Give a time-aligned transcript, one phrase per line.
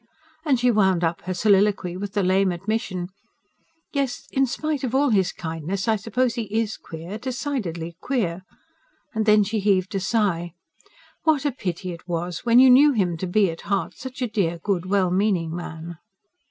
[0.43, 3.09] And she wound up her soliloquy with the lame admission:
[3.93, 7.19] "Yes, in spite of all his kindness, I suppose he IS queer...
[7.19, 8.41] decidedly queer,"
[9.13, 10.53] and then she heaved a sigh.
[11.21, 12.39] What a pity it was!
[12.39, 15.99] When you knew him to be, at heart, such a dear, good, well meaning man.